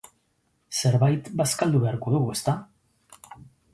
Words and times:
Zerbait 0.79 1.29
bazkaldu 1.41 1.81
beharko 1.85 2.15
dugu, 2.17 2.33
ezta? 2.39 2.57